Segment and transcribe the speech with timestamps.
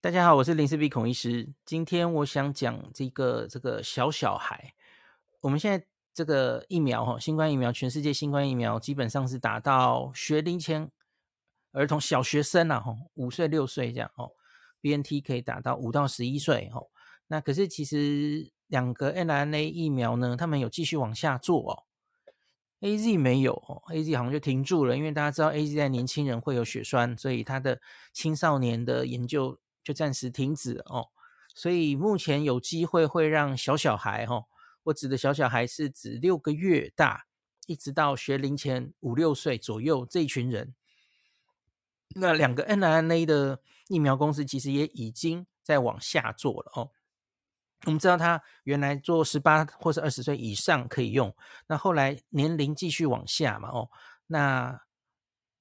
[0.00, 1.52] 大家好，我是林氏璧孔医师。
[1.64, 4.72] 今天我想讲这个这个小小孩。
[5.40, 10.88] 我们现在这个疫苗哈，新冠疫苗，全世界新冠疫苗基本上是打到学龄前
[11.72, 14.30] 儿童、小学生啊，哈，五岁六岁这样哦。
[14.80, 16.86] BNT 可以打到五到十一岁哦。
[17.26, 21.82] 那可是其实两个 mRNA 疫苗呢，他们有继续往下做哦。
[22.82, 27.80] AZ 没有哦，AZ 好像就停住了，因为大家知道 AZ 在年轻人会有血栓，所以他的
[28.12, 29.58] 青少年的研究。
[29.88, 31.08] 就暂时停止哦，
[31.54, 34.44] 所以目前有机会会让小小孩哈，
[34.82, 37.24] 我指的小小孩是指六个月大，
[37.64, 40.74] 一直到学龄前五六岁左右这一群人。
[42.16, 46.90] 那两个 mRNA 的疫苗公司其实也已经在往下做了哦。
[47.86, 51.34] 我们知道他原来做十八或是二十岁以上可以用，
[51.66, 53.88] 那后来年龄继续往下嘛哦，
[54.26, 54.82] 那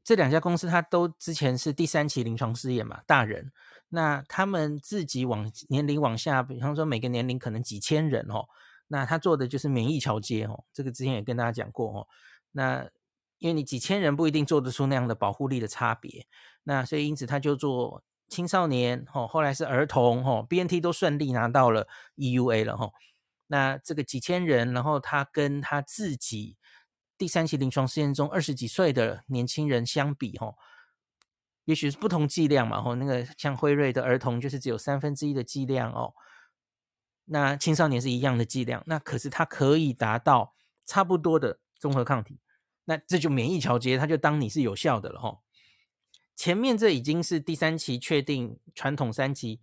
[0.03, 3.53] 这两家公司它都之前是第三期临床试验嘛，大人。
[3.90, 8.48] 那他们自己往年龄往下，比方说每个年龄可能几千人哦，
[8.88, 12.08] 那他做的就是免疫桥接哦，这个之前也跟大家讲过哦。
[12.52, 12.89] 那
[13.38, 16.28] 因为你几千人不一定做得出那样的保护力的差别，
[16.64, 22.92] 那所以因此他就做青少年哦，后来是儿童哦，BNT 都顺利拿到了 EUA 了哈。
[23.48, 26.58] 那这个几千人，然后他跟他自己
[27.17, 30.56] 第三期临床试验中二十几岁的年轻人相比哈。
[31.68, 36.14] 也许是不同剂量嘛，吼，那个像辉瑞的儿童就是只有三分之一的剂量哦，
[37.26, 42.40] 那青少年是一样的剂量，那可是它可以达到差不多的综合抗体，
[42.86, 45.44] 那这就免疫桥接，它就当你是有效的了，吼。
[46.38, 49.60] 前面这已经是第三期确定传统三期，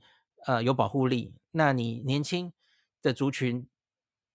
[0.47, 2.53] 呃，有保护力，那你年轻
[3.01, 3.67] 的族群，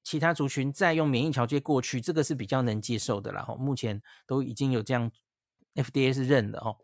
[0.03, 3.55] 其他族群再用免疫桥接过去，这个是比较能接受的了，吼。
[3.55, 5.11] 目前都已经有这样
[5.75, 6.79] ，FDA 是认的，吼。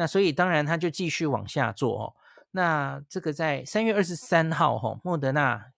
[0.00, 2.16] 那所以当然他就继续往下做哦。
[2.52, 5.72] 那这个在三月二十三号哈，莫德纳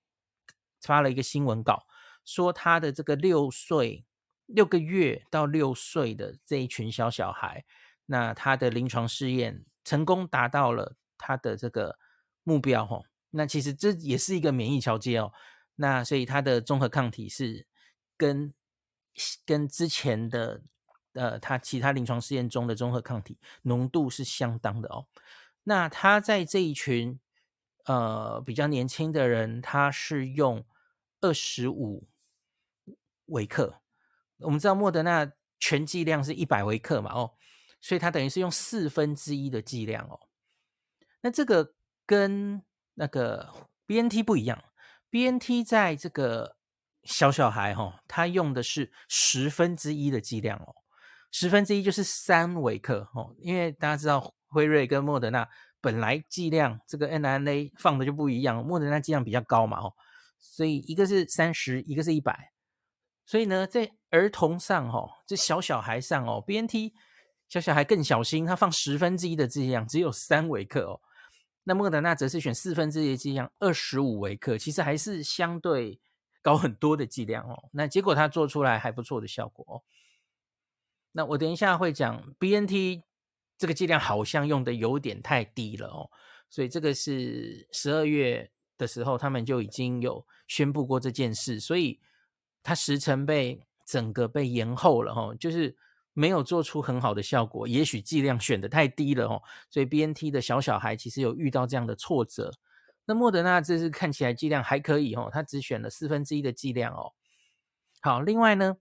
[0.80, 1.88] 发了一个新闻稿，
[2.24, 4.04] 说他的这个六岁
[4.46, 7.64] 六个月到六岁的这一群小小孩，
[8.06, 11.98] 那他的临床试验成功达到了他的这个
[12.44, 13.02] 目标哈。
[13.30, 15.32] 那其实这也是一个免疫桥接哦。
[15.74, 17.66] 那所以他的综合抗体是
[18.16, 18.54] 跟
[19.44, 20.62] 跟之前的。
[21.14, 25.06] 呃，他其他临床试验中的综合抗体浓度是相当的哦。
[25.64, 27.20] 那他在这一群
[27.84, 30.64] 呃比较年轻的人，他是用
[31.20, 32.08] 二十五
[33.26, 33.80] 微克。
[34.38, 35.30] 我们知道莫德纳
[35.60, 37.34] 全剂量是一百微克嘛，哦，
[37.80, 40.18] 所以他等于是用四分之一的剂量哦。
[41.20, 41.74] 那这个
[42.04, 43.52] 跟那个
[43.86, 44.64] BNT 不一样
[45.10, 46.56] ，BNT 在这个
[47.04, 50.81] 小小孩哈、哦，他用的是十分之一的剂量哦。
[51.32, 55.48] 十分之一就是三微克哦，因为大家知道辉瑞跟莫德纳
[55.80, 59.94] 本来剂量这个 mRNA 放的就不一样，莫德纳剂量比较高嘛哦，
[60.38, 62.52] 所以一个是三十，一个是一百，
[63.24, 66.92] 所以呢，在儿童上哦，这小小孩上哦，BNT
[67.48, 71.00] 小小孩更小心，他放十分之一的剂量，只有三微克哦，
[71.64, 75.98] 那莫德纳则是选四分之一的剂量，二十五微克，其实还是相对
[76.42, 79.82] 高很多的剂量哦，那结果他做出来还不错的效果哦。
[81.12, 83.02] 那我等一下会讲 BNT
[83.58, 86.10] 这个剂量好像用的有点太低了哦，
[86.48, 92.00] 所以这个是十二月的时候他们就已经有宣布过这件事，所以
[92.62, 95.76] 它时程被整个被延后了哦，就是
[96.12, 102.50] 没有做出很好的效果，也许剂量选的太低了哦，所以 BNT 的小小孩其实有遇到这样的挫折。
[103.04, 107.12] 那莫德纳这次看起来剂量还可以哦，他只选了四分之一的剂量哦。
[108.00, 108.78] 好，另外呢。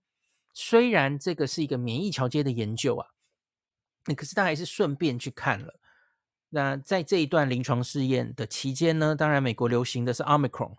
[0.54, 3.08] 虽然这个是一个免疫桥接的研究啊，
[4.06, 5.80] 那可是他还是顺便去看了。
[6.50, 10.76] 那在这一段临床试验的期间呢，当然美国流行的是 Omicron，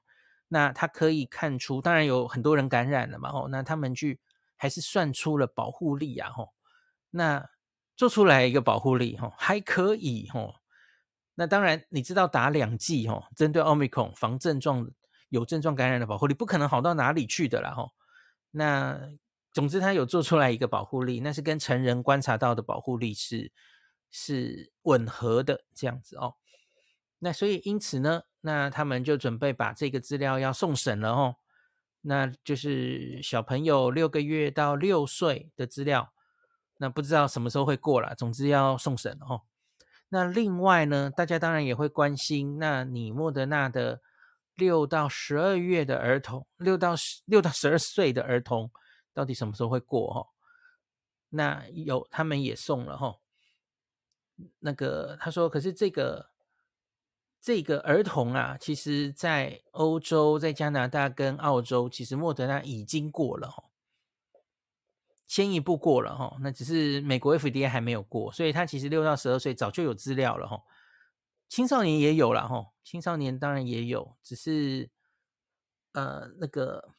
[0.49, 4.21] 那他可以看出，当然有很多人感染了嘛，吼，那他们去
[4.59, 6.53] 还是算出了保护力啊，吼，
[7.09, 7.49] 那
[7.97, 10.57] 做出来一个保护力，吼，还可以，吼。
[11.35, 14.87] 那当然你知道打两剂，吼，针对 Omicron 防症状
[15.31, 17.93] 有症状感染的保护力，不可能好到哪里去的啦，吼，
[18.51, 19.01] 那。
[19.53, 23.53] 总之，它有做出来一个保护力，那是跟成人观察到的保护力是
[24.11, 26.37] 是吻合的这样子哦。
[27.19, 31.37] 那所以因此呢，那他们就准备把这个资料要送审了哦。
[32.01, 36.13] 那就是小朋友六个月到六岁的资料，
[36.79, 38.15] 那不知道什么时候会过了。
[38.15, 39.43] 总之要送审哦。
[40.09, 44.01] 那另外呢，大家当然也会关心，那你莫德纳的
[44.57, 48.71] 六到十二月的儿童，六到十六到十二岁的儿童。
[49.13, 50.29] 到底什么时候会过哈？
[51.31, 53.19] 那有他们也送了哈。
[54.59, 56.31] 那个他说，可是这个
[57.41, 63.65] 这个儿童啊，其实在欧洲、在加拿大跟澳洲，其实莫德纳已经过了哈，
[65.27, 70.63] 先一步过了哈，那只是美国 FDA 还没有过，所以他其实六到十二岁早就有资料了哈。
[71.49, 74.91] 青少年也有了哈，青少年当然也有，只是
[75.93, 76.95] 呃那个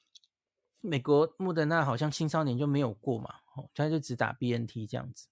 [0.85, 5.27] 美国莫德纳好像青少年就没有过嘛，哦他就只打 BNT 这样子。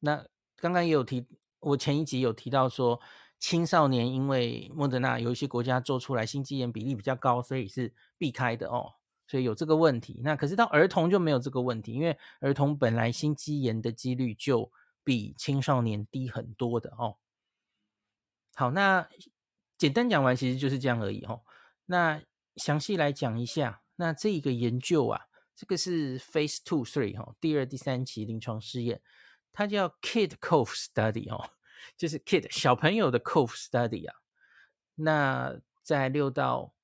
[0.00, 0.26] 那
[0.56, 1.24] 刚刚也有提，
[1.60, 3.00] 我前一集有提到说，
[3.38, 8.94] 青少年因为莫德纳有一些国家做出来心肌炎比例比较高，所以是避开的哦，
[9.28, 10.20] 所以有这个问题。
[10.24, 14.72] 那可是到儿童就没有这个问题，因为儿童本来心肌炎的几率就
[15.04, 17.18] 比青少年低很多的哦。
[18.56, 19.08] 好，那
[19.78, 21.42] 简单讲完，其实就是这样而已哦。
[21.86, 22.20] 那
[22.56, 29.00] 详细来讲一下，那这一个研究啊，这个是 Phase Two Three 哈，第二、第三期临床试验，
[29.52, 31.50] 它叫 Kid Cough Study 哦，
[31.96, 34.16] 就是 Kid 小朋友的 Cough Study 啊。
[34.94, 36.74] 那在六到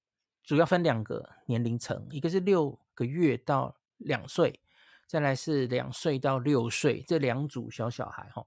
[0.43, 4.61] 主要分两个年龄层，一个是六个月到两岁，
[5.07, 8.47] 再来是两岁到六岁这两组小小孩哈。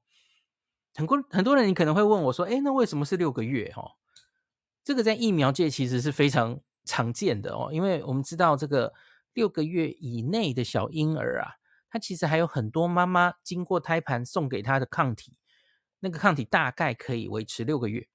[0.93, 3.71] 很多很多人，你可能会问我说：“诶，那为什么是六个月？
[3.73, 3.95] 哈，
[4.83, 8.93] 这个在疫苗界其实是非常常见的哦，因为我们知道这个
[9.33, 11.55] 六个月以内的小婴儿啊，
[11.89, 15.35] 他其实还有很多妈妈经过胎盘送给他的抗体，
[15.99, 18.07] 那个抗体大概可以维持六个月。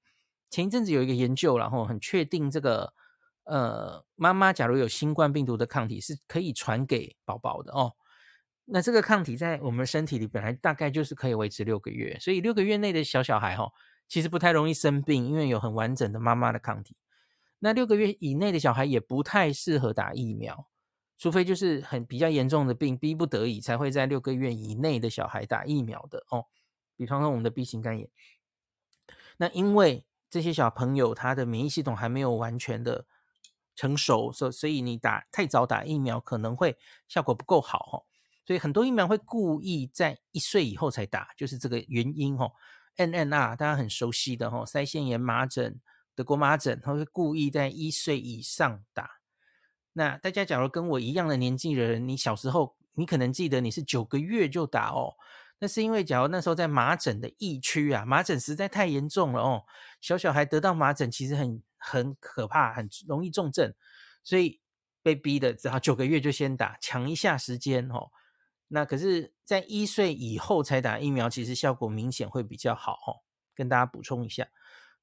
[0.49, 2.93] 前一阵子有一个研究，然后很确定这个
[3.43, 7.93] 呃，妈妈假如有新冠病毒的抗体是可以传给宝宝的哦。”
[8.69, 13.71] 那这个抗体在我们身体里本来大概就是可以维持六个月，所以六个月内的小小孩哈，
[14.09, 16.97] 其实不太容易生病，因为有很完整的妈妈的抗体。
[17.59, 20.67] 那六个月以内的小孩也不太适合打疫苗，
[21.17, 26.45] 除非就是很比较严重的病，逼不得已才会在六个月以内的小孩打疫苗的哦。
[26.95, 28.09] 比方说我们的 B 型肝炎，
[29.37, 33.05] 那因为这些小朋友他的免疫系统还没有完全的
[33.75, 36.77] 成熟，所所以你打太早打疫苗可能会
[37.07, 37.95] 效果不够好哦。
[38.45, 42.53] 所以很多疫苗会故意在一岁以后才打，就是这个原因吼。
[42.95, 45.79] N N R 大家很熟悉的吼，腮腺炎、麻疹、
[46.17, 49.19] 德国麻疹，他会故意在一岁以上打。
[49.93, 55.13] 那大家假如跟我一样的年纪的人，你小时候你可能记得你是九个月就打哦，
[55.59, 59.63] 那是因为假如那时候在麻疹的疫区啊，麻疹实在太严重了哦，
[60.01, 63.71] 小小孩得到麻疹其实很很可怕，很容易重症，
[64.23, 64.59] 所以
[65.03, 68.09] 被逼的只好九个月就先打，抢一下时间哦。
[68.69, 73.21] 那可是，在一岁以后才打疫苗，其实效果明显会比较好哦。
[73.55, 74.47] 跟大家补充一下，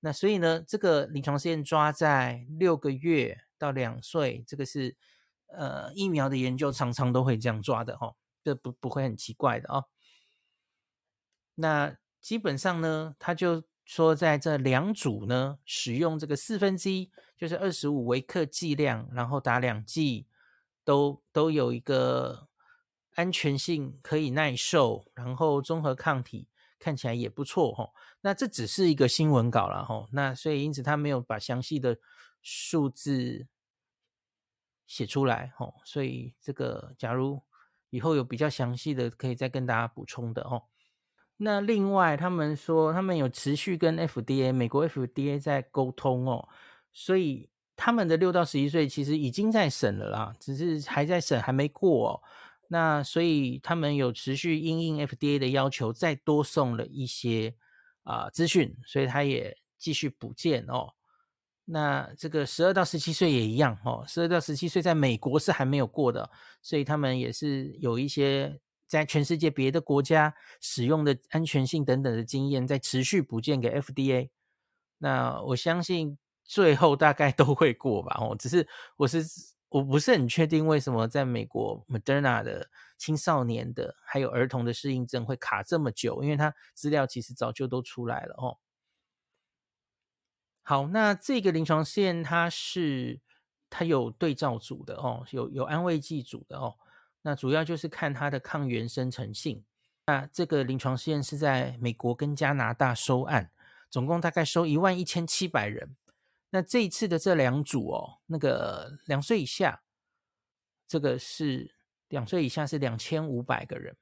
[0.04, 4.94] 那所以呢，这个临床试验抓在六个月到两岁，这个是
[5.46, 8.14] 呃疫苗的研究常常都会这样抓的哦，
[8.44, 9.86] 这不不会很奇怪的哦。
[11.54, 20.26] 那基本上呢，他就说在这两组呢，使用这个四分之一，就是二十五微克剂量，然后打两剂，
[20.84, 22.48] 都都有一个。
[23.16, 26.48] 安全性可以耐受，然后综合抗体
[26.84, 27.94] 看起来也不错吼。
[28.20, 30.06] 那这只是一个新闻稿了吼。
[30.12, 31.96] 那所以因此他没有把详细的
[32.42, 33.46] 数字
[34.86, 35.76] 写出来吼。
[35.82, 37.40] 所以这个假如
[37.88, 40.64] 以后有比较详细的，可以再跟大家补充的哦。
[41.38, 46.46] 那另外他们说他们有持续跟 FDA 美国 FDA 在沟通哦，
[46.92, 52.22] 所以他们的六到十一岁其实已经在审了啦，只是还在审，还没过哦。
[52.68, 57.54] 那所以他们有持续应应 FDA 的要求，再多送了一些
[58.02, 60.94] 啊、资讯，所以他也继续补件哦。
[61.66, 66.30] 那这个十二到十七岁也一样哦，十二到十七岁在美国是还没有过的，
[66.62, 74.30] 所以他们也是有一些在全世界别的国家使用的安全性等等的经验，在持续补件给 FDA。
[74.98, 78.66] 那我相信最后大概都会过吧哦，只是
[78.96, 79.22] 我是。
[79.74, 88.58] 我不是很确定为什么在美国 Moderna 的青少年的还有儿童的适应症会卡这么久，因为它资料其实早就都出来了哦。
[90.62, 93.18] 好，那这个临床试验它是
[93.68, 96.76] 它有对照组的哦，有有安慰剂组的哦。
[97.22, 99.64] 那主要就是看它的抗原生成性。
[100.06, 103.50] 那这个临床试验是在美国跟加拿大收案，
[103.90, 105.96] 总共大概收一万一千七百人。
[106.54, 109.82] 那这一次的这两组哦，那个两岁以下，
[110.86, 111.74] 这个是
[112.06, 113.96] 两岁以下是两千五百个人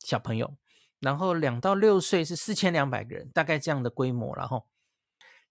[0.00, 0.56] 小朋友，
[0.98, 4.66] 然后两到六岁是四千两百个人，大概这样的规模，然后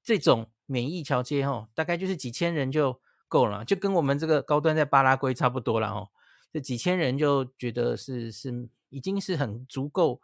[0.03, 6.09] 这种免疫桥接哦，大概就是几千人就够了，就跟我们这个高端在巴拉圭差不多了哦，
[6.51, 10.19] 这几千人就觉得是是已经是很足够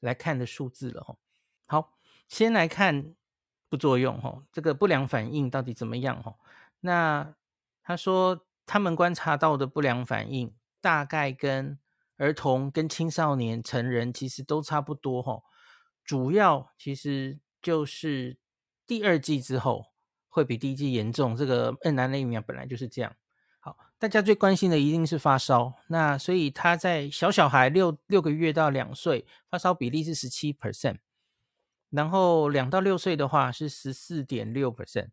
[0.00, 1.18] 来看的数字了哦。
[1.66, 1.92] 好，
[2.26, 3.14] 先来看。
[3.70, 6.36] 副作用哦，这个不良反应到底怎么样哦？
[6.80, 7.34] 那
[7.82, 11.78] 他说他们观察到的不良反应大概跟
[12.16, 15.42] 儿童、跟青少年、成人其实都差不多哦，
[16.04, 18.38] 主要其实就是
[18.86, 19.86] 第二季之后
[20.28, 23.14] 会比第一季严重，这个 mRNA 疫苗本来就是这样。
[23.60, 30.98] 好，大家最关心的一定是发烧，那所以他在小小孩六六个月到两岁发烧比例是十七 percent。
[31.90, 35.08] 然后两到六岁的话是十四点六 percent，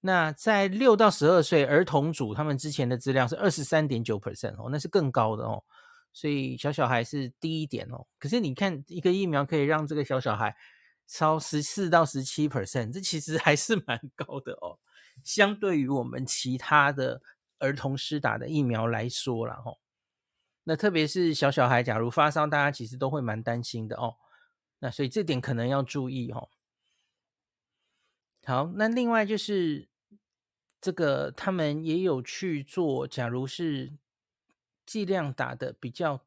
[0.00, 5.62] 那在六到十二岁儿童组，他们之前的资料是二十三点九 percent 哦，那是更高的哦，
[6.12, 8.06] 所以小小孩是低一点哦。
[8.18, 10.56] 可是你看一个疫苗可以让这个小小孩
[11.06, 14.78] 超十四到十七 percent，这其实还是蛮高的哦。
[15.22, 17.22] 相对于我们其他的
[17.58, 19.78] 儿童施打的疫苗来说了哦，
[20.64, 24.16] 那特别是小小孩，假如发烧，大家其实都会蛮担心的哦。
[24.86, 26.48] 那所以这点可能要注意哦。
[28.44, 29.88] 好，那另外就是
[30.80, 33.92] 这个他们也有去做，假如是
[34.86, 36.20] 剂量打的比较，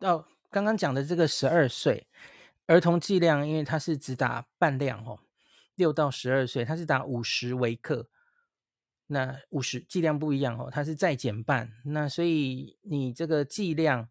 [0.00, 2.06] 哦，刚刚讲的这个十二岁
[2.66, 5.20] 儿童剂量，因为它是只打半量哦，
[5.74, 8.10] 六到十二岁它是打五十微克，
[9.06, 14.10] 那五十剂量不一样哦，它是再减半，那所以你这个剂量。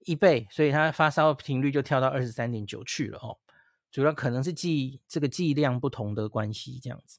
[0.00, 3.38] 一倍，所以它发烧频率就跳到二十三点九去了哦。
[3.90, 7.18] 主要可能是剂这个剂量不同的关系这样子。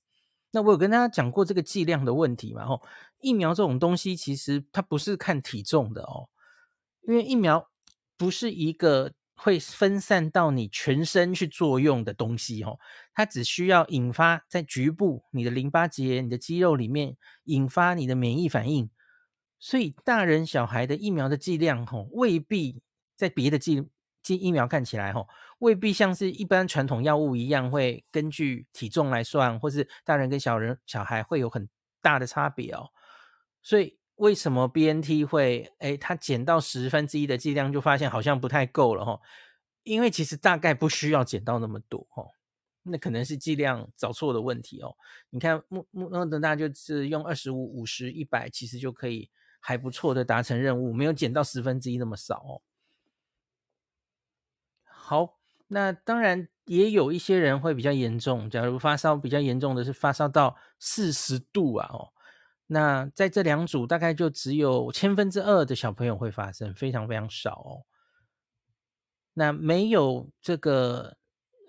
[0.52, 2.66] 那我有跟大家讲过这个剂量的问题嘛？
[2.66, 2.82] 吼，
[3.22, 6.30] 疫苗这种东西其实它不是看体重的哦，
[7.08, 7.70] 因为疫苗
[8.18, 12.80] 不是一个会分散到你全身去作用的东西哦，
[13.14, 18.90] 它只需要引发在局部你的淋巴结、你的肌肉里面引发你的免疫反应。
[19.60, 22.82] 所以大人小孩的疫苗的剂量吼，未必
[23.18, 23.86] 在别的剂
[24.24, 25.28] 剂疫苗看起来吼，
[25.60, 31.68] 未必像是一般传统药物一样会根据体重来算，或是大人跟小人小孩会有很
[32.02, 32.90] 大的差别哦。
[33.62, 39.22] 所以为什么 BNT 会诶，它减到十分之一的剂量就发现好像不太够了吼？
[39.84, 42.32] 因为其实大概不需要减到那么多吼，
[42.84, 44.96] 那可能是剂量找错的问题哦。
[45.32, 49.30] 你看莫莫德纳就是用二十五、五十、一百，其实就可以。
[49.60, 52.62] 还不错的达成任务，没有减到十分之一那么少哦。
[54.84, 58.50] 好，那当然也有一些人会比较严重。
[58.50, 62.14] 假如发烧比较严重的是发烧到四十度啊，哦，
[62.68, 67.86] 那在这两组大概就只有千分之二的小朋友会发生，非常非常少哦。
[69.34, 71.18] 那没有这个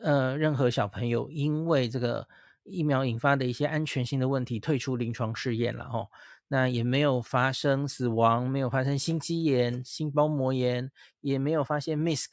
[0.01, 2.29] 呃任何小朋友因为这个
[2.65, 6.09] 疫苗引发的一些安全性的问题退出临床试验了哦。
[6.53, 10.91] 那也没有发生死亡，没有发生心肌炎、心包膜炎，
[11.21, 12.29] 也没有发现 MIS-C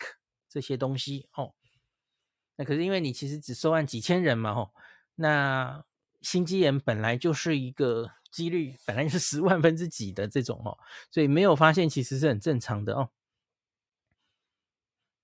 [0.50, 1.54] 这些东西哦。
[2.56, 4.72] 那可是因为你其实只收案几千人嘛，吼，
[5.14, 5.86] 那
[6.22, 10.80] 心肌炎本来就是一个几率，本来就是十万分之几的这种哦，
[11.12, 13.12] 所以没有发现其实是很正常的哦。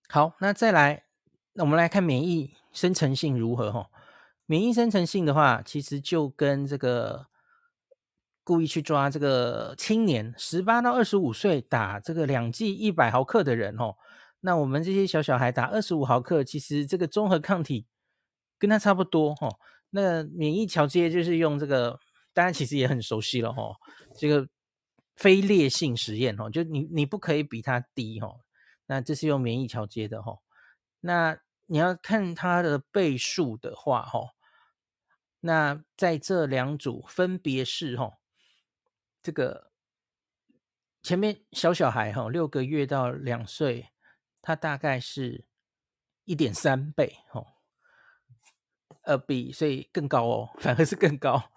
[0.07, 1.05] 好，那再来，
[1.53, 3.89] 那我们来看免疫生成性如何哈？
[4.45, 7.32] 免疫生成性的话，其实就跟这个。
[8.43, 13.95] 故意去抓这个青年，十八到二十五岁打这个两剂一百毫克的人哦，
[14.41, 17.85] 那我们这些小小孩打二十五毫克，其实这个综合抗体
[18.59, 19.57] 跟他差不多哦。
[19.91, 21.99] 那免疫桥接就是用这个，
[22.33, 23.75] 大家其实也很熟悉了哦，
[24.17, 24.47] 这个
[25.15, 28.41] 非劣性实验哦，就你你不可以比他低哦。
[28.87, 30.39] 那这是用免疫桥接的哦。
[30.99, 34.35] 那你要看它的倍数的话哦，
[35.39, 38.15] 那在这两组分别是哦。
[39.23, 39.71] 这个
[41.01, 43.89] 前面小小孩哈，六个月到两岁，
[44.41, 45.45] 他大概是
[46.25, 47.47] 一点三倍哦，
[49.03, 51.51] 呃，比所以更高哦， 反而是更高，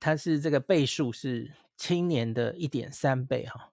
[0.00, 3.72] 它是这个倍数是青年的一点三倍哈，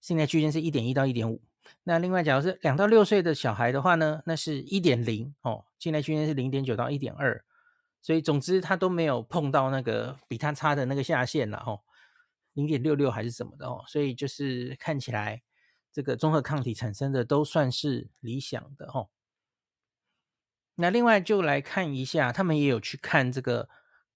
[0.00, 1.42] 现在区间是一点一到一点五。
[1.84, 7.44] 那另外，假如是两到六岁的小孩的话呢，那是一点零哦，现在区间是零点九到一点二，
[8.00, 11.80] 所以总之他都没有碰到那个比他差的那个下限了哦。
[12.54, 15.42] 零点六六还是什么的哦，所以就是看起来
[15.92, 19.10] 这个综合抗体产生的都算是理想的哦。
[20.76, 23.68] 那另外就来看一下，他们也有去看这个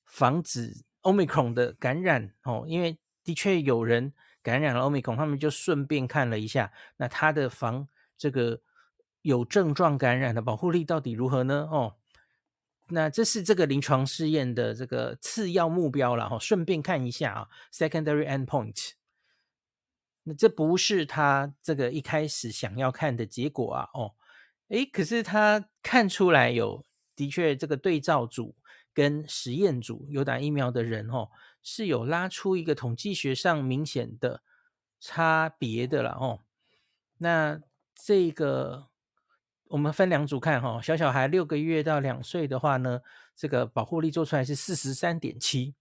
[0.04, 8.60] 防止 Omicron 的感染哦，因为的确有人感染了 Omicron，他们就顺便看了一下，那他的防这个
[9.22, 11.68] 有症状感染的保护力到底如何呢？
[11.70, 11.94] 哦。
[12.90, 18.92] 那这是这个临床试验的这个次要目标了哈，顺便看一下啊，secondary endpoint。
[20.24, 24.14] 那这不是他这个一开始想要看的结果啊，哦，
[24.68, 28.54] 诶，可是他看出来有的确这个对照组
[28.92, 31.30] 跟实验组有打疫苗的人哦，
[31.62, 34.42] 是有拉出一个统计学上明显的
[35.00, 36.40] 差别的了哦。
[37.18, 37.60] 那
[37.94, 38.88] 这个
[39.70, 43.00] 我们分两组看哈，小小孩六个月到两岁的话呢，
[43.36, 45.74] 这个保护力做出来是四十三点七。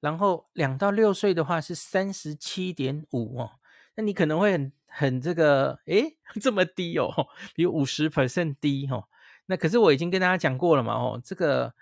[0.00, 3.58] 然后两到六岁的话是三十七点五哦，
[3.96, 9.08] 那你可能会很很这个，诶， 这么低哦，比五十 percent 低哦。
[9.46, 11.74] 那可是我已经跟大家讲过了嘛哦，这个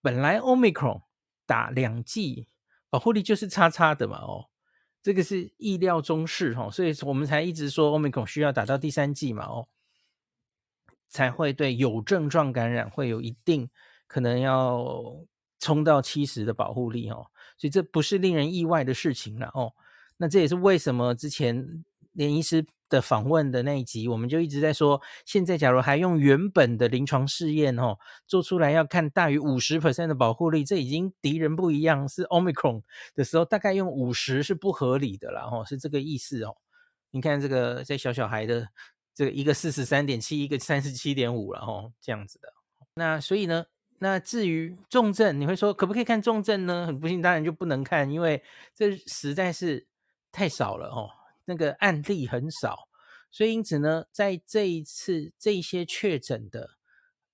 [0.00, 1.02] 本来 Omicron
[1.44, 2.48] 打两剂
[2.88, 4.48] 保护力就是差差的嘛哦，
[5.02, 9.68] 这个是意料中事哦，所以我们才一直说 Omicron 需要打到第三剂嘛哦，
[11.08, 13.68] 才会对有症状感染会有一定
[14.06, 15.16] 可能要
[15.58, 17.26] 冲到七十的保护力哦。
[17.56, 19.72] 所以这不是令人意外的事情了哦。
[20.16, 32.82] 那这也是为什么之前连医师的访问的那一集，我们就一直在说，现在假如还用原本的临床试验哦，做出来要看大于五十 percent 的保护力，这已经敌人不一样，是 Omicron
[33.14, 36.56] 的时候，大概用五十是不合理的了哦，是这个意思哦。
[37.10, 38.68] 你看这个在小小孩的
[39.18, 42.54] 这个一个四十三点七，一个三十七点五了哦，这样子的。
[42.94, 43.66] 那所以呢？
[43.98, 46.86] 那至于重症，你会说可不可以看重症呢？
[46.86, 48.40] 很不幸，当然就不能看，因为
[48.76, 49.88] 这实在是
[50.30, 51.10] 太少了哦，
[51.46, 52.88] 那个案例很少，
[53.28, 56.76] 所以因此呢，在这一次这些确诊的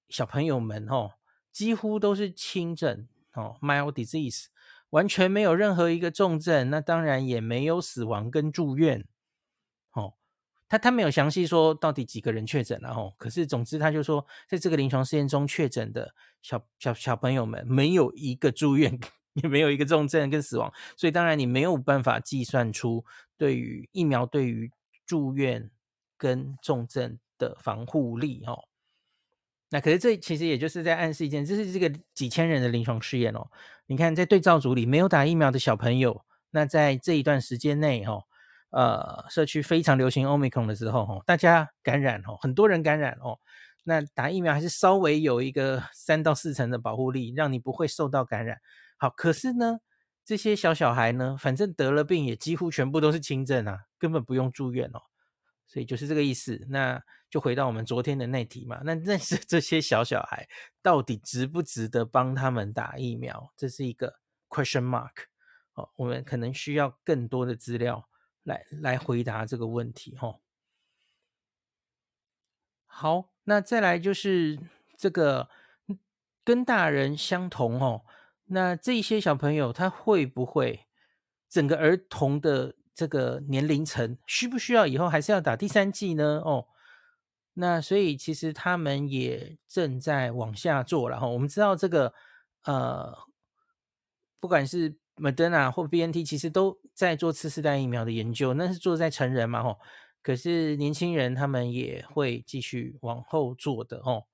[0.09, 1.11] 小朋友们哦，
[1.53, 4.47] 几乎都是轻症哦，mild disease，
[4.88, 9.07] 完全没有任何一个重症，那当然也没有死亡跟住院。
[10.75, 16.12] 他他没有详细说到底几个人确诊了哦，可是总之他就说，在这个临床试验中确诊的
[16.43, 18.99] 小小小朋友们没有一个住院，
[19.35, 23.04] 也没有一个重症跟死亡，所以当然你没有办法计算出
[23.38, 24.73] 对于疫苗对于
[25.07, 25.71] 住院
[26.19, 28.64] 跟重症的防护力哦。
[29.71, 33.49] 那可是这其实也就是在暗示一件，这是这个几千人的临床试验哦。
[33.87, 38.25] 你看在对照组里没有打疫苗的小朋友，那在这一段时间内哦。
[38.74, 43.38] 呃，社区非常流行 Omicron 的时候，吼，大家感染，吼，很多人感染，哦，
[43.84, 48.58] 那打疫苗还是稍微有一个 三到四成的保护力，让你不会受到感染。
[48.96, 49.78] 好，可是呢，
[50.24, 55.00] 这些小小孩呢，反正得了病也几乎全部都是轻症啊，根本不用住院哦，
[55.68, 56.66] 所以就是这个意思。
[56.68, 60.48] 那就回到我们昨天的那题嘛，那认识这些小小孩
[60.82, 63.52] 到底值不值得帮他们打疫苗？
[63.56, 64.16] 这是一个
[64.48, 65.12] question mark。
[65.74, 68.08] 哦，我们可能需要更多的资料。
[68.44, 70.38] 来来回答这个问题哈。
[72.87, 74.59] 好，那再来就是
[74.96, 75.48] 这个
[76.44, 78.04] 跟大人相同哦。
[78.46, 80.87] 那这些小朋友他会不会
[81.48, 86.40] 整个儿童的这个年龄层需不需要以后还是要打第三剂呢？
[86.44, 86.68] 哦，
[87.54, 91.26] 那所以其实他们也正在往下做了哈。
[91.26, 92.14] 我们知道这个
[92.64, 93.16] 呃，
[94.38, 99.79] 不管是 Moderna 或 BNT 其实都在做次世代疫苗的研究，那是做在成人嘛吼，
[100.22, 104.24] 可是年轻人他们也会继续往后做的哦。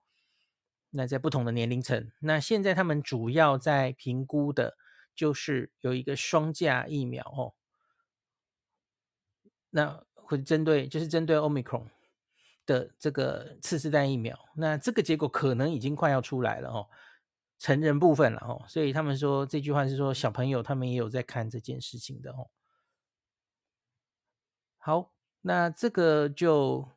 [0.91, 4.77] 那在不同的年龄层，那现在他们主要在评估的
[5.15, 7.55] 就是有一个双价疫苗哦。
[9.71, 11.85] 那会针对就是针对 Omicron
[12.67, 16.89] 的这个次世代疫苗，那这个结果可能已经快要出来了哦。
[17.61, 22.49] 成人部分了哦，所以他们说这句话是说小朋友他们也有在看这件事情的哦。
[24.79, 26.89] 好，那这个就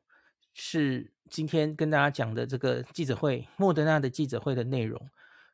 [0.54, 5.10] 是今天跟大家讲的这个记者会，莫德纳的记者会的内容。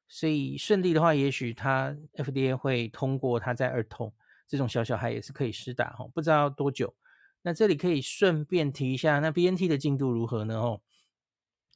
[0.07, 4.13] 所以顺利的话，也许他 FDA 会通过他在儿童
[4.47, 6.93] 这种小小孩也是可以施打哦，不知道多久。
[7.41, 10.55] 那这里可以顺便提一下，那 BNT 的进度如何呢？
[10.59, 10.81] 哦。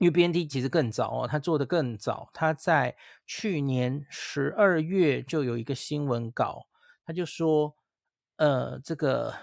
[0.03, 6.67] 因为 BNT 其实更早哦，他做的更早，他在去年十二月就有一个新闻稿，
[7.05, 7.73] 他就说，
[8.35, 9.33] 呃，这个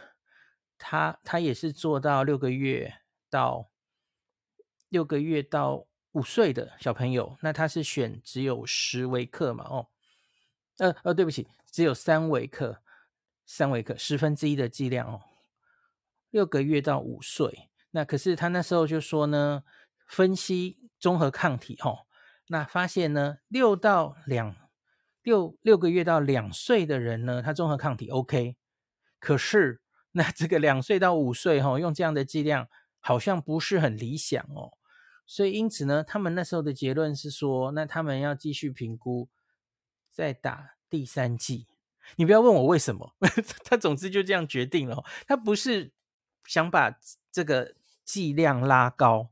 [0.77, 2.93] 他他也是做到六个月
[3.31, 3.71] 到
[4.91, 9.87] 六个月到五岁的小朋友，那他是选只有十微克嘛，哦，
[10.77, 12.83] 呃呃，对不起，只有三微克，
[13.47, 15.23] 三微克十分之一的剂量哦，
[16.29, 19.65] 六个月到五岁，那可是他那时候就说呢。
[20.11, 22.01] 分析综合抗体，哦，
[22.49, 24.57] 那发现呢，六到两
[25.23, 28.57] 六六个月到两岁的人呢，他综合抗体 OK，
[29.21, 32.69] 可是那这个两岁到五岁，哈，用这样的剂量
[32.99, 34.73] 好像不是很理想哦，
[35.25, 39.29] 所以因此呢，他们那时候的结论是说，那他们要继续评估，
[40.11, 41.69] 再打第三剂。
[42.17, 43.15] 你不要问我为什么，
[43.65, 45.93] 他总之就这样决定了，他不是
[46.47, 46.99] 想把
[47.31, 49.31] 这个剂量拉高。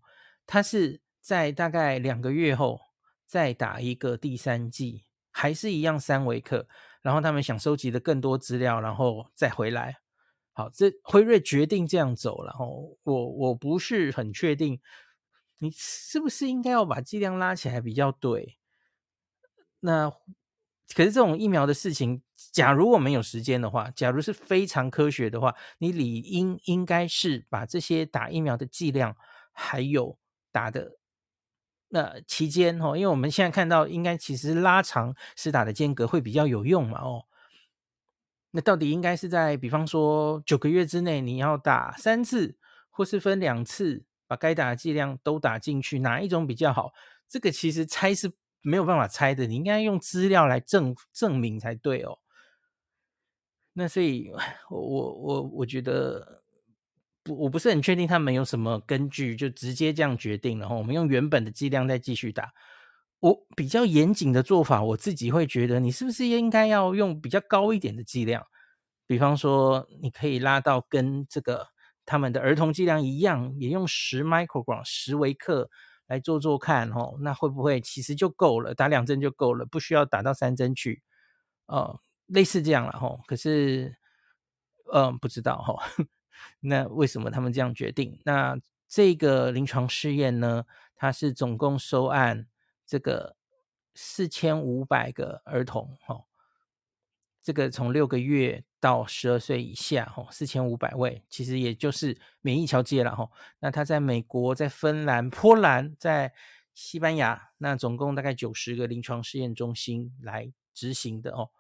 [0.49, 2.81] 他是在大概两个月后
[3.27, 6.67] 再打一个第三剂，还是一样三维克，
[7.03, 9.99] 然后他们想收集的更多资料，然后再回来。
[10.55, 14.81] 好，这辉瑞决定这样走，然后我我不是很确定，
[15.59, 18.59] 你是不是应该要把剂量拉起来比较对？
[19.81, 20.11] 那
[20.97, 29.15] 可是这种疫苗的事情，假如我们有时间的话，假如是非常科学的话，你理应应该是把这些打疫苗的剂量，
[29.53, 30.19] 还有
[30.59, 30.97] 打的
[31.89, 37.27] 那期间哦，因为我们现在看到，应该其实拉长施打的间隔会比较有用嘛哦。
[38.51, 42.57] 那到底应该是在，比方说九个月之内，你要打三次，
[42.91, 46.93] 或是分两次，把该打的剂量都打进去，哪一种比较好？
[47.29, 48.33] 这个其实猜是。
[48.61, 52.19] 没有办法猜的，你应该用资料来证证明才对哦。
[53.73, 54.33] 那所以，
[54.69, 56.43] 我我我觉得
[57.29, 60.63] 我不是很确定他们有什么根据，就直接这样决定了。
[60.63, 62.53] 然后我们用原本的剂量再继续打。
[63.21, 68.47] 我比较严谨的做法，我自己会觉得，你是不是应该要用比较高一点的剂量？
[69.07, 71.67] 比方说，你可以拉到跟这个
[72.05, 75.71] 他们的儿童剂量一样，也用十 microgram 十微克。
[76.09, 78.75] 来做做看哦，那会不会其实就够了？
[78.75, 81.03] 打两针就够了，不需要打到三针去，
[81.67, 83.21] 呃，类似这样了吼。
[83.27, 83.95] 可是，
[84.91, 85.79] 嗯、不知道吼。
[86.61, 88.19] 那为什么他们这样决定？
[88.25, 90.65] 那这个临床试验呢？
[90.97, 92.49] 它是总共收案
[92.85, 93.37] 这个
[93.95, 96.25] 四千五百个儿童哦。
[97.41, 103.31] 这个从六个月到十二岁以下，哦，四千五百位，其实也就是免疫桥接了，吼。
[103.61, 106.35] 那他在美国、在芬兰、波兰、在
[106.75, 111.51] 西班牙，那总共大概九十个临床试验中心来执行的哦。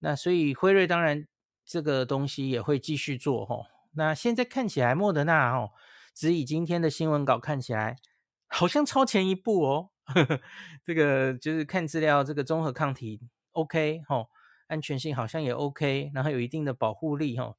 [0.00, 1.26] 那所以辉瑞当然
[1.64, 3.66] 这个东西也会继续做，吼。
[3.92, 5.70] 那现在看起来莫德纳，哦，
[6.14, 7.96] 只以今天的新闻稿看起来
[8.46, 9.90] 好像超前一步哦。
[10.04, 10.40] 呵呵，
[10.84, 13.20] 这个就是看资料，这个综合抗体
[13.52, 14.28] OK，哦。
[14.68, 17.56] 安全性好像也 OK，然后有一定的保护力哈，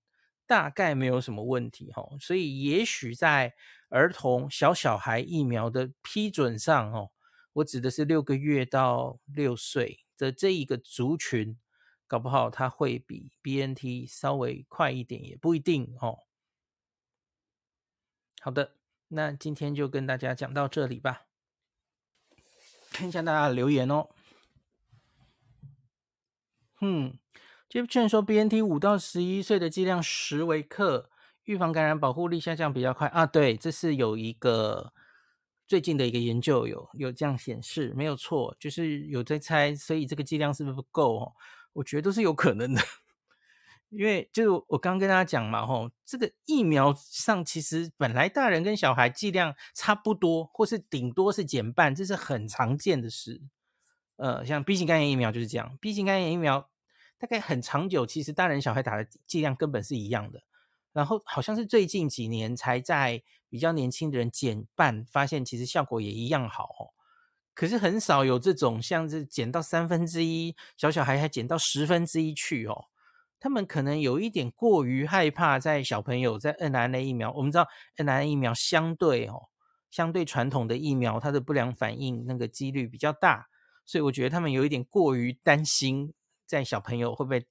[0.48, 3.54] 大概没有什么问题哈，所以也许在
[3.90, 7.10] 儿童小小孩疫苗的批准上哦，
[7.52, 11.58] 我指的是六个月到六岁的这一个族群，
[12.12, 16.20] 搞不好它会比 BNT 稍微快一点，也不一定哦。
[18.42, 18.76] 好的，
[19.08, 21.28] 那今天就跟大家讲到这里吧，
[22.92, 24.10] 看一下大家的留言哦。
[26.82, 27.18] 嗯
[27.70, 31.10] ，Jeff 说，BNT 五到十一岁的剂量十微克，
[31.46, 33.26] 预防感染，保护力下降比较快啊。
[33.26, 34.92] 对，这是有一个
[35.66, 41.34] 最近的一个研究有有这样显示，没有错，就是有在猜，所以这个剂量是不是不够哦？
[41.74, 42.82] 我觉得都是有可能的，
[43.90, 53.42] 因为就我刚刚跟大家讲嘛，吼，这个疫苗上其实本来大人跟小孩剂量差不多，或是顶多是减半，这是很常见的事。
[54.18, 56.70] 呃，像 B 型肝炎疫苗就是这样，B 型肝炎疫苗。
[57.18, 60.42] 大概很长久，其实大人小孩打的剂量根本是一样的，
[60.92, 66.91] 然后好像是最近几年才在比较年轻的人减半，发现其实效果也一样好哦。
[67.62, 72.86] 可是很少有这种像是减到三分之一，小小孩还减到十分之一去哦。
[73.40, 79.50] 他们可能有一点过于害怕，在小朋友在 mRNA 疫苗，我们知道 mRNA 疫苗相对哦，
[79.92, 83.48] 相对传统的疫苗，它的不良反应那个几率比较大，
[83.86, 86.12] 所以我觉得他们有一点过于担心。
[86.48, 87.46] 在小朋友会不会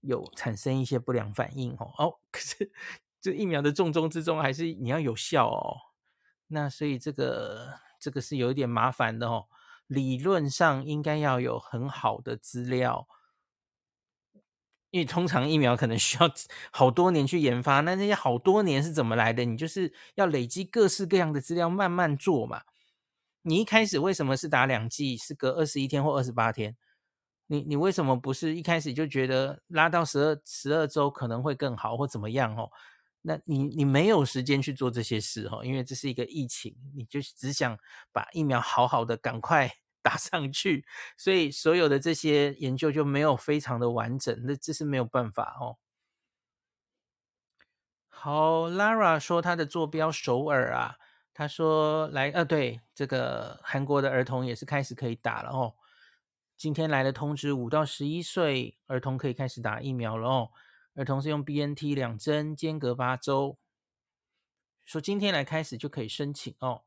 [0.00, 1.76] 有产生一些不良反应？
[1.78, 2.72] 哦哦，可是
[3.20, 5.76] 这疫苗的重中之重还是你要有效哦。
[6.48, 9.46] 那所以这个这个是有一点麻烦的哦。
[9.86, 13.08] 理论上应该要有很好的资料，
[14.90, 16.30] 因为通常疫苗可能需要
[16.70, 17.80] 好多年去研发。
[17.80, 19.46] 那那些好多年是怎么来的？
[19.46, 22.64] 你就是要累积各式各样的资料，慢慢做嘛。
[23.40, 26.76] 你一开始为什么是打两剂，是隔二十一天或二十八天？
[27.46, 32.70] 你你为什么不是一开始就觉得拉到十二十二周可能会更好或怎么样哦？
[33.26, 37.78] 那你你没有时间去做这些事哦，因为这是一个疫情，你就只想
[38.12, 39.70] 把疫苗好好的赶快
[40.02, 40.84] 打上去，
[41.16, 45.78] 所以所有的这些研究就没有非常的完整，那这是没有办法哦。
[48.08, 50.96] 好，Lara 说他的坐标首尔啊，
[51.32, 55.74] 他说来呃对，这个韩国的儿童也是开始可以打了哦。
[56.56, 60.50] 今天来的通知，五到十一岁儿童可以开始打疫苗了哦。
[60.94, 63.58] 而同时用 BNT 两针，间隔八周。
[64.84, 66.82] 说今天来开始就可以申请哦。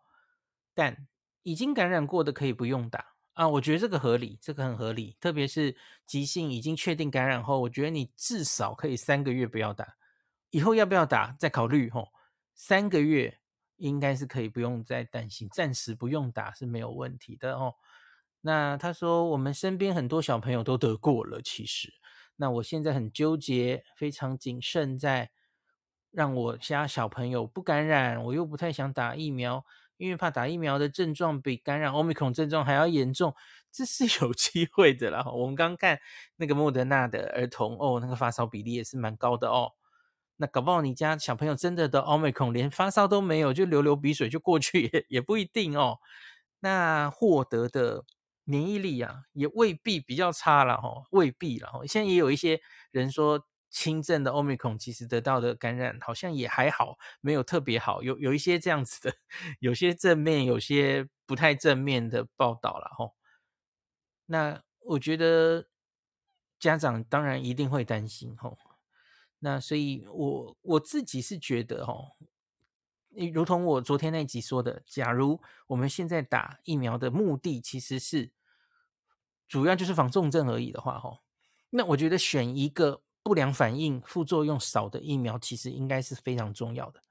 [0.74, 1.08] 但
[1.43, 5.17] 已经感染过的可以不用打啊，我觉得这个合理，这个很合理。
[5.20, 9.96] 特别是急性已经确定感染后，我觉得你至少可以三个月不要打，
[10.52, 12.08] 以后要不要打再考虑哦。
[12.54, 13.39] 三个月
[13.76, 17.76] 应该是可以不用再担心，暂时不用打是没有问题的哦。
[18.41, 21.93] 那他说我们身边很多小朋友都得过了，其实，
[22.38, 25.30] 那我现在很纠结，非常谨慎，在
[26.12, 29.65] 让我家小朋友不感染，我又不太想打疫苗，
[29.97, 33.36] 因为怕打疫苗的症状比感染 Omicron 症状还要严重，
[33.71, 35.26] 这是有机会的啦。
[35.32, 36.00] 我们刚看
[36.38, 39.73] 那个莫德纳的儿童哦，那个发烧比例也是蛮高的哦。
[40.38, 45.97] 那搞不好你家小朋友真的得 Omicron，连发烧都没有，就流流鼻水就过去也 也不一定哦。
[46.60, 48.04] 那获得的
[48.49, 51.86] 免疫力啊，也未必比较差了哈，未必了哈。
[51.86, 59.13] 现在也有一些人说轻症的 Omicron 其实得到的感染好像也还好，没有特别好，有有一些这样子的，
[59.60, 63.12] 有些正面，有些不太正面的报道了哈。
[64.27, 65.67] 那我觉得
[66.57, 68.55] 家长当然一定会担心哈。
[69.39, 72.13] 那所以我，我自己是觉得，哦，
[73.33, 78.31] 如同我昨天那集说的，假如我们现在打疫苗的目的其实是
[79.47, 81.19] 主要就是防重症而已的话，哈，
[81.69, 87.01] 那我觉得选一个不良反应、副作用少的疫苗，其实应该是非常重要的，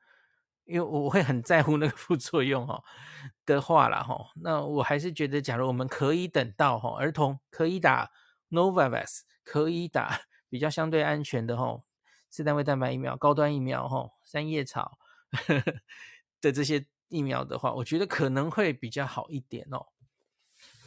[0.64, 2.82] 因为我会很在乎那个副作用，哈
[3.44, 8.10] 的话啦，哈，那我还是觉得，假如我们可以等到，哈，儿童可以打
[8.50, 11.82] Novavax，可以打比较相对安全的，哈。
[12.28, 14.98] 四单位蛋白疫苗、高端疫苗、吼三叶草
[15.30, 15.74] 呵 呵
[16.40, 19.86] 的这些疫苗的话，我觉得可能会比较好一点哦。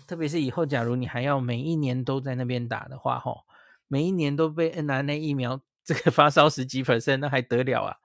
[0.10, 3.45] 特别是以后，假如你还要每一年都在那边打的话，吼
[3.88, 7.98] 每一年都被 n r n a 疫苗这个发烧十几 percent，那还得了啊？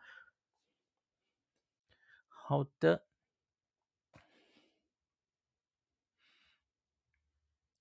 [2.28, 3.04] 好的。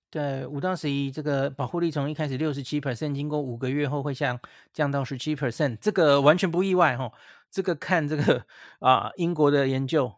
[0.09, 4.39] 对，五到十一，这个保护力从一开始六十七 percent，经过五个月后会降
[4.71, 7.13] 降到十七 percent，这个完全不意外哈、哦。
[7.51, 8.45] 这个看这个
[8.79, 10.15] 啊，英国的研究，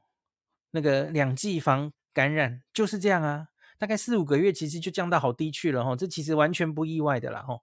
[0.69, 7.61] 那个两剂防感染就是这样啊，大概四五个月其实就降到好低去了哈、这其实完全不意外的啦哈、哦。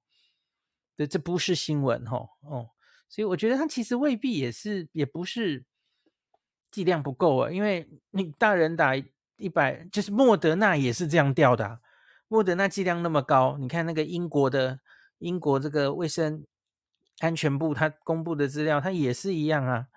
[1.10, 2.70] 这不是新闻哈哦，
[3.08, 5.64] 所以我觉得它其实未必也是，也不是
[6.70, 8.94] 剂量不够啊，因为你大人打
[9.36, 11.80] 一百，就是莫德纳也是这样掉的、
[12.28, 14.78] 莫德纳剂量那么高，你看那个英国的
[15.18, 16.46] 英国这个卫生
[17.18, 19.88] 安全部他公布的资料，它也是一样啊。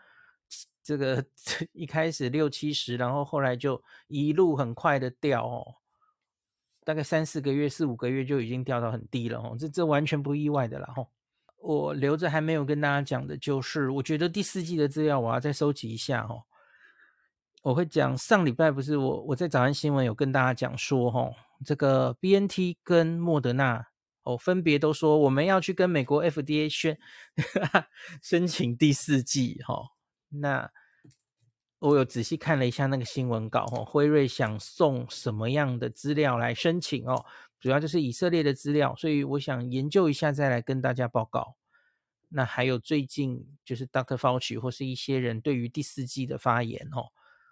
[0.81, 1.23] 这个
[1.73, 5.75] 一开始六七十，然后后来就一路很快的掉哦，
[6.85, 9.57] 大概三四个月、四五个月就已经掉到很低了哦。
[9.59, 11.09] 这这完全不意外的啦吼。
[11.57, 16.43] 我留着还没有跟大家讲的就是，我觉得第四季的资料我要再收集一下哦。
[17.63, 21.33] 我会讲上礼拜不是我我在早安新闻有跟大家讲说吼。
[21.65, 23.87] 这个 BNT 跟莫德纳
[24.23, 26.99] 哦，分别都说我们要去跟美国 FDA 宣
[28.21, 29.87] 申请第四季哈、哦。
[30.29, 30.69] 那
[31.79, 37.25] 我有仔细看了一下那个新闻稿哈、哦，辉瑞想送什么样的资料来申请哦？
[37.59, 41.55] 主要就是以色列的资料，所以我想研究一下再来跟大家报告。
[42.29, 44.17] 那还有最近就是 Dr.
[44.17, 47.11] Fauci 或是一些人对于第四季的发言哦。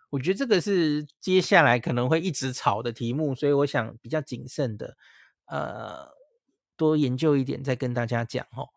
[0.09, 4.97] 我觉得这个是接下来可能会一直吵的题目，所以我想比较谨慎的，
[5.45, 6.07] 呃，
[6.77, 8.69] 多研究一点再跟大家讲哦。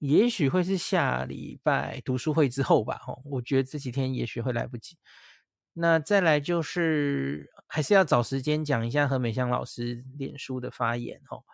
[0.00, 4.96] 也许会是下礼拜读书会之后吧，哦，我觉得这几天也许会来不及。
[5.74, 11.44] 那再来就是还是要找时间讲一下何美香老师脸书的发言哦。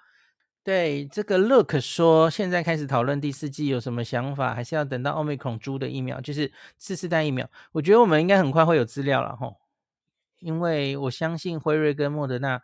[0.65, 4.55] 对这个 Look 说，现在开始讨论第四季有什么想法？
[4.55, 7.49] 还是要等到奥密克戎株的疫苗，就是次世代疫苗？
[7.73, 9.59] 我觉得我们应该很快会有资料了吼，
[10.39, 12.63] 因为我相信辉瑞跟莫德纳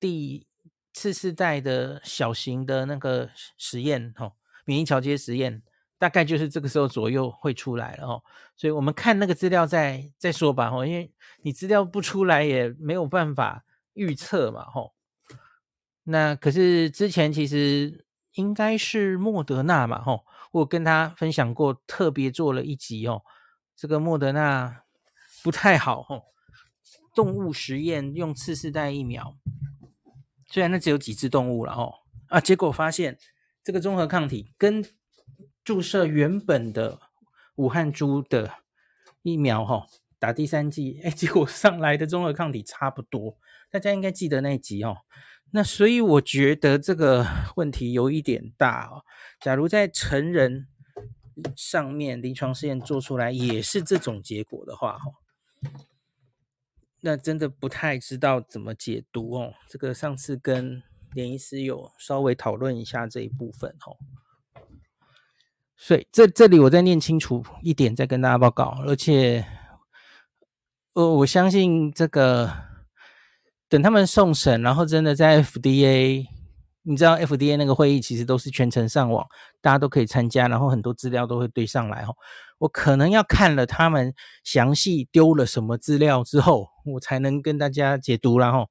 [0.00, 0.46] 第
[0.92, 4.32] 次世代的小型的那个实验吼，
[4.64, 5.62] 免疫桥接实验，
[5.98, 8.22] 大概就是这个时候左右会出来了哦，
[8.56, 14.94] 所以我们看那个资料再再说吧哦，因为你资料不出来也没有办法预测嘛吼。
[16.04, 23.22] 那可是之前其实应该是莫德纳嘛，吼，我跟他分享过，特别做了一集哦，
[23.76, 24.82] 这个莫德纳
[25.42, 26.24] 不太好，吼，
[27.14, 29.36] 动物实验用次世代疫苗，
[30.48, 31.94] 虽然那只有几只动物了，吼，
[32.28, 33.18] 啊，结果发现
[33.62, 34.84] 这个综合抗体跟
[35.62, 36.98] 注射原本的
[37.56, 38.54] 武汉株的
[39.22, 39.86] 疫苗，吼，
[40.18, 43.36] 打第三剂，哎，结果上来的综合抗体差不多，
[43.70, 44.98] 大家应该记得那一集哦。
[45.52, 49.04] 那所以我觉得这个问题有一点大哦。
[49.40, 50.68] 假如在成人
[51.56, 55.12] 上面临床试验做出来也是这种结果的话，哈，
[57.00, 59.54] 那真的不太知道怎么解读哦。
[59.68, 63.96] 这个上次跟连医师有稍微讨论一下这一部分哦。
[65.76, 68.76] 所以这这里我再念清楚一点，再跟大家报告。
[68.86, 69.46] 而且
[70.92, 72.52] 呃，我相信这个
[73.68, 76.26] 等他们送审，然后真的在 FDA，
[76.82, 79.26] 你知道 FDA 那个会议其实都是全程上网，
[79.62, 82.14] 大家都可以参加，然后很多资料都会堆上来哦。
[82.58, 84.12] 我可能要看了他们
[84.44, 88.68] 详细丢了什么资料之后，我才能跟大家解读，然后。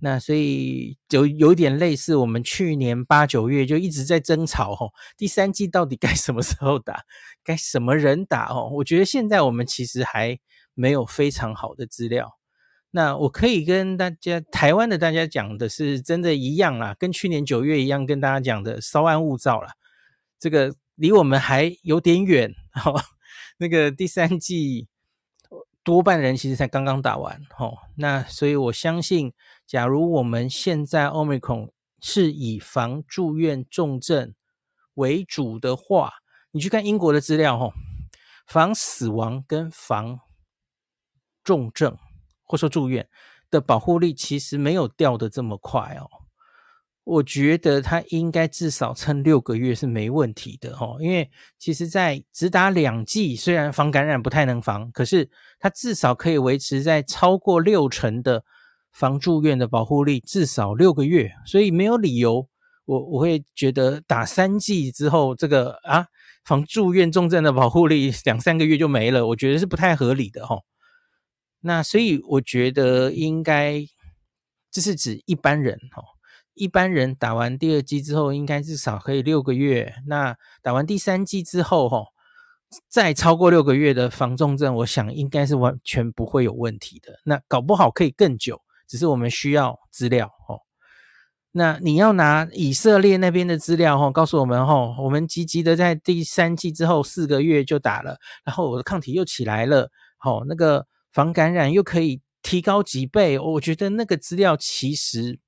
[0.00, 7.04] 那所以就有点类似，我们去年八九月就一直在争吵吼，第三季到底该什么时候打，
[7.42, 8.68] 该什么人打哦？
[8.74, 10.38] 我觉得现在我们其实还
[10.74, 12.36] 没有非常好的资料。
[12.90, 19.72] 那我可以跟大家台湾的大家讲的是，真的一样啦，跟去年九月一样，跟大家讲的稍安勿躁啦。
[20.38, 22.92] 这个离我们还有点远哈。
[23.56, 24.88] 那个第三季
[25.82, 29.32] 多半人其实才刚刚打完吼，那所以我相信。
[29.66, 34.34] 假如我们现在 Omicron 是以防住院重症
[34.94, 36.12] 为主的话，
[36.50, 37.72] 你去看英国的资料，吼，
[38.46, 40.20] 防死亡跟防
[41.42, 41.96] 重症
[42.42, 43.08] 或说住院
[43.50, 46.08] 的保护力其实没有掉的这么快哦。
[47.04, 58.44] 我觉得它应该至少撑六个月是没问题的哦，因为其实在只打两剂，虽然防感染不太能防，可是它至少可以维持在超过六成的。
[58.94, 62.48] 防住院的保护力至少六个月，所以没有理由
[62.84, 66.06] 我我会觉得打三剂之后，这个啊
[66.44, 70.58] 防住院重症的保护力两三个月就没了，我觉得是不太合理的哈。
[71.60, 73.84] 那所以我觉得应该
[74.70, 76.02] 这是指一般人哈，
[76.52, 79.94] 一般人打完第二剂之后，应该至少可以六个月。
[80.06, 82.04] 那打完第三剂之后哈，
[82.88, 87.18] 再超过六个月的防重症，我想应该是完全不会有问题的。
[87.24, 88.60] 那搞不好可以更久。
[88.86, 90.60] 只是我们需要资料哦，
[91.52, 99.90] 那你要拿以色列那边的资料哦，告诉我们哦，我们积极的在第三季之后四个月就打了，然后我的抗体又起来了，
[100.24, 105.38] 哦，那个防感染又可以提高几倍，我觉得那个资料其实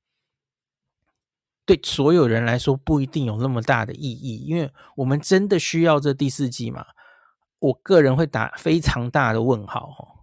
[1.64, 6.86] 对所有人来说不一定有那么大的意义，因为我们真的需要这第四季嘛？
[7.58, 10.15] 我个人会打非常大的问号哦。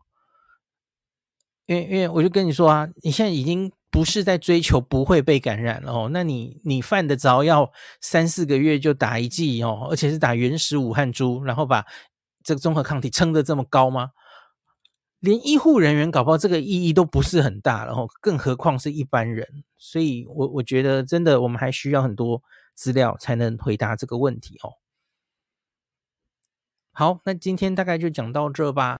[1.66, 7.72] 因为，因为我就跟你说啊，你现在已经不是在追求不会被感染了哦，那你你犯得着要
[8.02, 11.86] 三四个月就打一剂哦，而且是打原始武汉株，然后把
[12.44, 14.12] 这个综合抗体撑得这么高吗？
[15.20, 19.64] 连医护人员搞不好这个意义都不是很大了哦，更何况是一般人。
[19.78, 22.44] 所以我我觉得真的我们还需要很多
[22.76, 24.74] 资料才能回答这个问题哦。
[26.92, 29.00] 好，那今天大概就讲到这吧。